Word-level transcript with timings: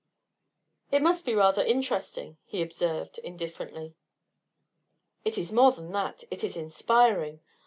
"It 0.89 1.03
must 1.03 1.27
be 1.27 1.35
rather 1.35 1.63
interesting," 1.63 2.39
he 2.45 2.63
observed, 2.63 3.19
indifferently. 3.19 3.93
"It 5.23 5.37
is 5.37 5.51
more 5.53 5.71
than 5.71 5.91
that; 5.91 6.23
it 6.31 6.43
is 6.43 6.57
inspiring. 6.57 7.39